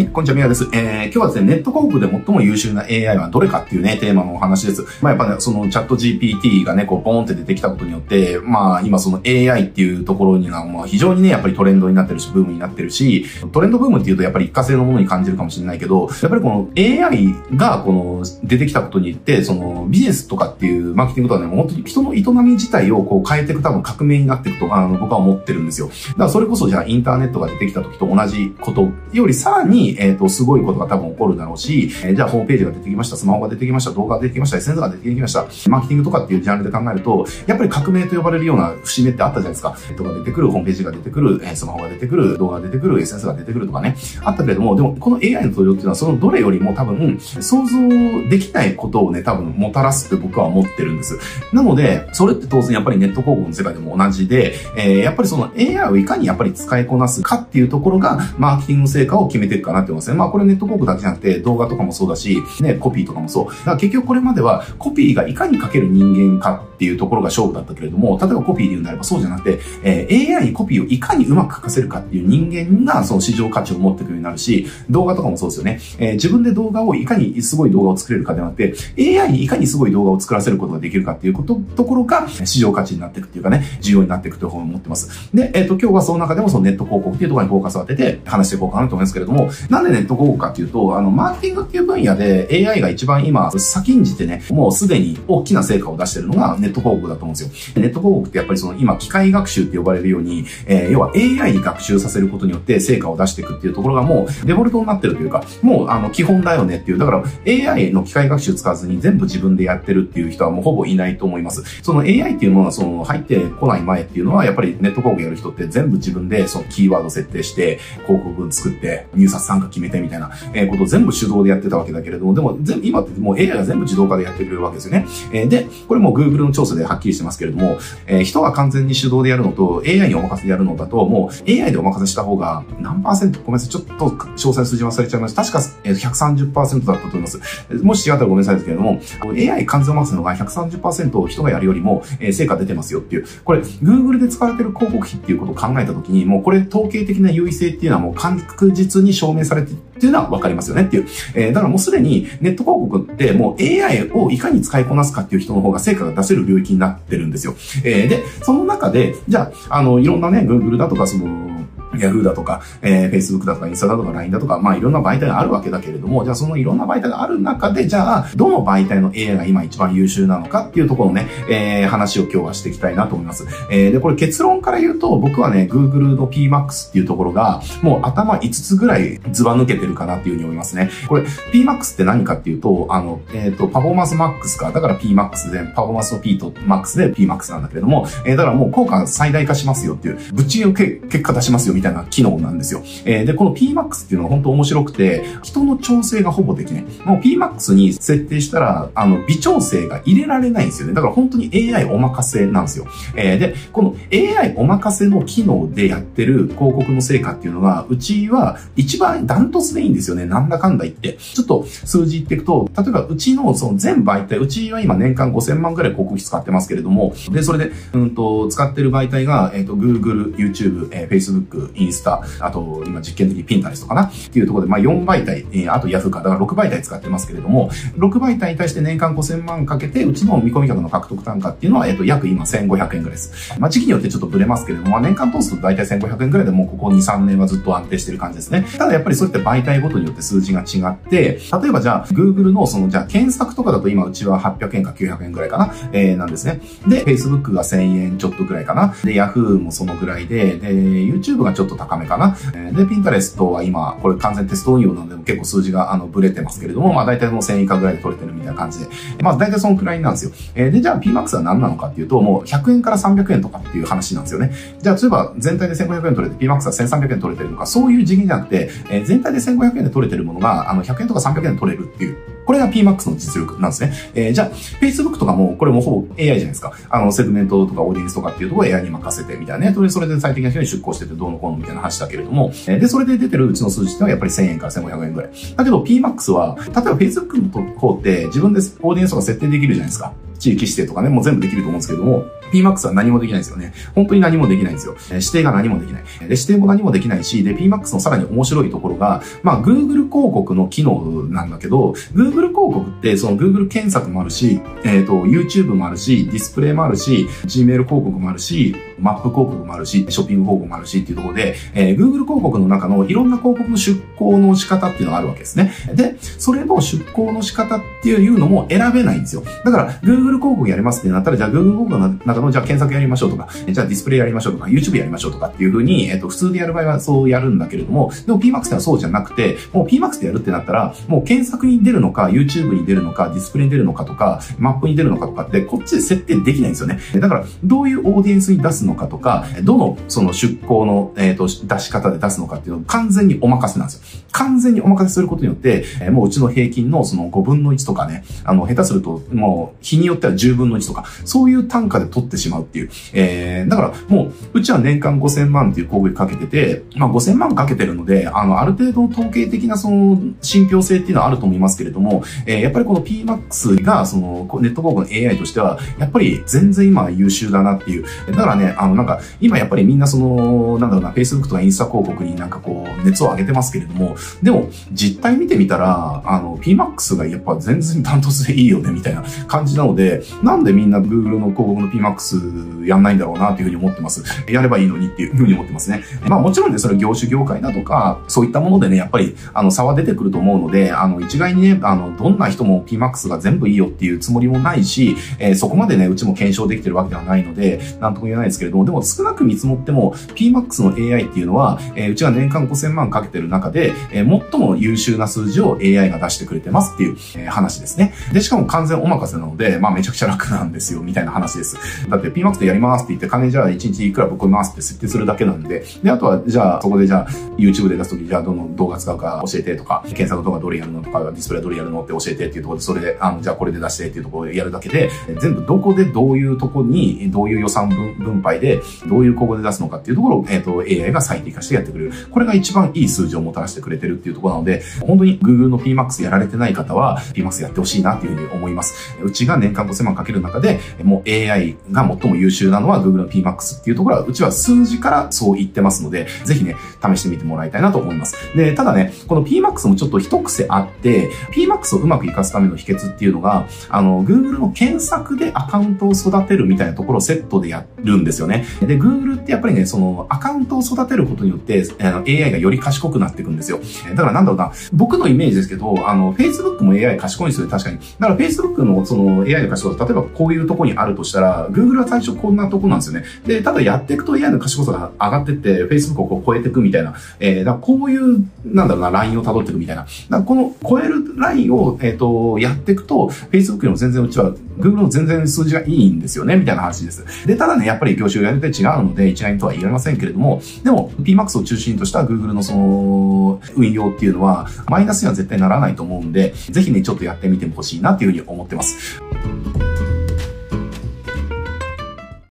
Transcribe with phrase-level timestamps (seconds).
[0.00, 0.66] はい、こんにちは、みやです。
[0.72, 4.82] えー、今日はですね、ネット広告で最も優秀な AI はどれかっていうね、テーマのお話です。
[5.02, 25.88] まあやっぱね、そのチャット GPT がね、こう、ボーンって出てきたことによって、まあ今その AI っていうところには、まあ非常にね、やっぱりトレンドになってるし、ブームになってるし、トレンドブームっていうとやっぱり一過性のものに感じるかもしれないけど、やっぱりこの AI がこの出てきたことによって、そのビジネスとかっていうマーケティングとかね、本当に人の営み自体をこう変えていく多分革命になっていくと、あの、僕は思ってるんですよ。
[25.88, 39.76] だからそれこそじゃあインターネットが出てきた時と同じことよりさらに、えっ、ー、と、すごいことが多分起こるだろうし、えー、じゃあホームページが出てきました、スマホが出てきました、動画が出てきました、SNS が出てきました、マーケティングとかっていうジャンルで考えると、やっぱり革命と呼ばれるような節目ってあったじゃないですか。
[39.88, 51.18] ネットが出てくる、ホームページが出てくる、え、スマホが出てくる、動画が出てくる、SNS が出てくるとかね、あったけれども、でもこの AI の登場っていうのはそのどれよりも多分、想像できないことをね、多分もたらすって僕は思ってるんです。
[51.52, 60.16] なので、それって当然やっぱりネット広告の世界でも同じで、えー、やっぱりその AI をいかにやっぱり使いこなすかっていうところが、マーケティングの成果を決めていくかかなって思いますね。
[60.16, 63.46] まあこれネット広告だけじゃなくて、動画とかもそうだし、ね、コピーとかもそう。
[63.46, 75.80] だから結局これまではコピーがいかに書ける人間かっていうところが勝負だったけれども、例えばコピーで言うんであればそうじゃなくて、えー、AI にコピーをいかにうまく書かせるかっていう人間がその市場価値を持っていくようになるし、動画とかもそうですよね。
[75.98, 78.74] えー、自分で動画をいかにすごい動画を作れるかではなくて、
[79.20, 85.30] AI にいかにすごい動画を作らせることができるかっていうこと、ところが市場価値になっていくっていうかね、重要になっていくというふうに思ってます。
[85.34, 97.82] で、えっ、ー、と、今日はその中でもそのネット広告っていうところにフォーカスを当てて話していこうかなと思いますけれども、なんでネット広告かっていうと、あの、マーケティングっていう分野で AI が一番今、先んじてね、もうすでに大きな成果を出してるのがネット広告だと思うんですよ。
[97.82, 111.62] ネット広告ってやっぱりその今、機械学習って呼ばれるように、えー、要は AI に学習させることによって成果を出していくっていうところがもうデフォルトになってるというか、もうあの基本だよねっていう、だから AI の機械学習使わずに全部自分でやってるっていう人はもうほぼいないと思います。
[111.82, 125.06] その AI っていうものはその入ってこない前っていうのはやっぱりネット広告やる人って全部自分でそのキーワード設定して広告文作って入札参加決めてみたいなえことを全部手動でやってたわけだけれども、でも全部今ってもう AI が全部自動化でやってくれるわけですよね。
[125.32, 135.42] えで、これも Google の調査ではっきりしてますけれども、えー、人が完全に手動でやるのと AI にお任せでやるのだと、もう AI でお任せした方が何パーセントごめんなさい、ちょっと詳細数字忘れちゃいました。
[135.42, 137.40] 確か、えー、130%だったと思います。
[137.82, 143.26] もし違ったらごめんなさいですけれども、AI 完全お任せのが130%を人がやるよりも、えー、成果出てますよっていう。
[143.44, 151.06] これ、Google で使われてる広告費っていうことを考えたときに、もうこれ統計的な優位性っていうのはもう確実に証明されてっていうのは分かりますよねっていう。
[151.34, 157.54] えー、だからもうすでにネット広告ってもう AI をいかに使いこなすかっていう人の方が成果が出せる領域になってるんですよ。
[157.84, 161.49] えー、で、その中で、じゃあ、あの、いろんなね、Google だとかその、
[161.94, 173.46] Yahoo だとか、えー、Facebook だとか、インスタだとか、LINE だとか、まあいろんな媒体があるわけだけれども、じゃあそのいろんな媒体がある中で、じゃあ、どの媒体の AI が今一番優秀なのかっていうところのね、えー、話を今日はしていきたいなと思います。
[173.70, 180.90] えー、で、これ結論から言うと、僕はね、Google の PMAX っていうところが、もう頭5つぐらいずば抜けてるかなっていうふうに思いますね。
[181.08, 181.22] これ、
[181.52, 192.82] PMAX って何かっていうと、あの、えっ、ー、と、パフォーマンス MAX か、だから PMAX で、パフォーマンスの P と MAX で PMAX なんだけれども、えー、だからもう効果最大化しますよっていう、ぶっちぎりの結果出しますよみたいな機能なんですよ。
[193.06, 196.84] えー、で、この PMAX っていうのは本当面白くて、人の調整がほぼできない。
[197.06, 200.94] もう PMAX に設定したら、あの、微調整が入れられないんですよね。
[200.94, 202.86] だから本当に AI お任せなんですよ。
[203.16, 210.26] えー、で、この AI お任せの機能でやってる広告の成果っていうのが、うちは一番ダントツでいいんですよね。
[210.26, 211.14] なんだかんだ言って。
[211.14, 224.02] ちょっと数字言っていくと、例えばうちのその全媒体、うちは今年間5000万ぐらい広告費使ってますけれども、で、それで、うんと、使ってる媒体が、えっ、ー、と、Google、YouTube、えー、Facebook、インスタ、あと、今実験的にピンタリストかな？
[224.04, 233.58] っていうところで、まあ4媒体、えー、あと Yahoo か、だから6媒体使ってますけれども、6媒体に対して年間5000万かけて、うちの見込み額の獲得単価っていうのは、えっ、ー、と、約今1500円ぐらいです。
[233.58, 238.66] まあ時期によってちょっとブレますけれども、まあ年間通すと大体1500円ぐらいでもうここ2、3年はずっと安定してる感じですね。
[238.78, 246.60] ただやっぱりそういった媒体ごとによって数字が違って、例えばじゃあ、Google のその、じゃあ検索とかだと今うちは800円か900円ぐらいかな、えー、なんですね。
[246.86, 248.94] で、Facebook が1000円ちょっとぐらいかな？
[249.04, 252.36] で、Yahoo もそのぐらいで、で、YouTube がちょっと高めかな。
[252.52, 258.86] で、Pinterest は今、これ完全テスト運用なので結構数字があのブレてますけれども、まあ大体もう1000以下ぐらいで取れてるみたいな感じで。
[259.22, 260.32] まあ大体そのくらいなんですよ。
[260.54, 264.52] えー、で、じゃあ PMAX は何なのかっていうと、もう100円から300円とかっていう話なんですよね。
[264.80, 272.16] じゃあ例えば全体で1500円取れて PMAX は1300円取れてるのか、そういう次元じゃなくて、えー、全体で1500円で取れてるものが、あの100円とか300円で取れるっていう
[272.50, 273.92] これが PMAX の実力なんですね。
[274.12, 274.50] えー、じゃあ、
[274.82, 276.72] Facebook とかも、これもほぼ AI じゃないですか。
[276.90, 279.72] あの、セグメントとかオーディエンスとかっていうところを AI に任せてみたいなね。
[279.72, 285.30] それでそれで最適な人に出向しててどうのこうのみたいな話だけれども、えー、で、それで出てるうちの数字ってのはやっぱり1000円から1500円ぐらい。
[285.56, 290.12] だけど PMAX は、例えば Facebook の方って自分でオーディエンスとか設定できるじゃないですか。
[290.40, 293.72] 地域指定とかね、もう全部できると思うんですけども、PMAX は何もできないですよね。
[293.94, 294.96] 本当に何もできないんですよ。
[295.10, 296.02] 指定が何もできない。
[296.02, 315.72] で、指定も何もできないし、で、PMAX のさらに面白いところが、まあ、Google 広告の機能なんだけど、Google 広告って、その Google 検索もあるし、えっ、ー、と、YouTube もあるし、ディスプレイもあるし、Gmail 広告もあるし、マップ広告もあるし、ショッピング広告もあるしっていうところで、えー、Google 広告の中のいろんな広告の出稿の仕方っていうのがあるわけですね。
[315.94, 319.42] で、それの出稿の仕方っていうのも選べないんですよ。
[319.64, 336.98] だから、Google 広告やりますってなったら、じゃあ Google 広告の中の、じゃあ検索やりましょうとか、じゃあディスプレイやりましょうとか、YouTube やりましょうとかっていうふうに、えっ、と、普通でやる場合はそうやるんだけれども、でも PMAX ってはそうじゃなくて、もう PMAX でやるってなったら、もう検索に出るのか、YouTube に出るのか、ディスプレイに出るのかとか、マップに出るのかとかって、こっちで設定できないんですよね。
[337.14, 344.20] だから、どういうオーディエンスに出すののかとか、どのその出向の、えっ、ー、と、出し方で出すのかっていうのを完全にお任せなんですよ。
[344.40, 352.90] 完全にお任せすることによって、えー、もううちの平均のその5分の1とかね、あの、下手するともう日によっては10分の1とか、そういう単価で取ってしまうっていう。
[353.12, 368.06] えー、だからもう、うちは年間5000万っていう広告かけてて、まあ5000万かけてるので、あの、ある程度統計的なその信憑性っていうのはあると思いますけれども、えー、やっぱりこの PMAX がそのネット広告の AI としては、やっぱり全然今優秀だなっていう。
[368.28, 384.22] だからね、あのなんか、今やっぱりみんなその、なんだろうな、Facebook とかインスタ広告になんかこう、熱を上げてますけれども、でも、実態見てみたら、あの、PMAX がやっぱ全然ダントツでいいよね、みたいな感じなので、なんでみんな Google の広告の PMAX やんないんだろうなっていうふうに思ってます。
[384.48, 386.02] やればいいのにっていうふうに思ってますね。
[386.26, 408.14] まあもちろんね、それ業種業界だとか、そういったものでね、やっぱり、あの、差は出てくると思うので、あの、一概にね、あの、どんな人も PMAX が全部いいよっていうつもりもないし、えー、そこまでね、うちも検証できてるわけではないので、なんとも言えないですけれども、でも少なく見積もっても、PMAX の AI っていうのは、えー、うちが年間5000万かけてる中で、え、最も優秀な数字を AI が出してくれてますっていう、えー、話ですね。
[408.32, 411.76] で、しかも完全お任せなので、まあめちゃくちゃ楽なんですよ、みたいな話です。
[412.08, 432.12] だって PMAX でやりますって言って、金じゃあ1日いくらぶっ込みますって設定するだけなんで、で、あとは、じゃあ、そこでじゃあ、YouTube で出すとき、じゃあどの動画使うか教えてとか、検索動画どれやるのとか、ディスプレイどれやるのって教えてっていうところで、それで、あの、じゃあこれで出してっていうところでやるだけで、全部どこでどういうとこに、どういう予算分分配で、どういう広告で出すのかっていうところを、えっ、ー、と、AI が最適化してやってくれる。
[432.30, 439.14] これが一番いい数字をもたらしてくれてるっていうところなので、本当に Google の PMAX やられてない方は、PMAX やってほしいなっていうふうに思います。
[439.22, 448.36] うちが年間5000万かける中で、もう AI が最も優秀なのは Google の PMAX っていうところは、うちは数字からそう言ってますので、ぜひね、試してみてもらいたいなと思います。
[448.56, 458.64] で、ただね、この PMAX もちょっと一癖あって、PMAX をうまく活かすための秘訣っていうのが、あの、Google の検索でアカウントを育てるみたいなところをセットでやるんですよね。
[458.80, 463.80] で、Google ってやっぱりね、そのアカウントを育てることによって、あの AI がより賢くなっていくんですよ。
[464.10, 467.98] だからなんだろうな、僕のイメージですけど、あの、Facebook も AI 賢いんですよ、確かに。
[468.18, 473.26] だから Facebook のその AI の賢さ、例えばこういうとこにあるとしたら、Google は最初こんなとこなんですよね。
[473.46, 480.06] で、ただやっていくと AI の賢さが上がってって、Facebook をこう超えていくみたいな、えー、だこういう、なんだろうな、ラインを辿っていくみたいな。
[480.28, 487.46] だこの超えるラインを、えっ、ー、と、やっていくと、Facebook よりも全然うちは Google の全然数字がいいんですよね、みたいな話です。
[487.46, 499.20] で、ただね、やっぱり業種をやりて違うので、一概にとは言えませんけれども、でも、PMAX を中心とした Google のその、運用っていうのは、マイナスには絶対ならないと思うんで、ぜひね、ちょっとやってみてほしいなっていうふうに思ってます。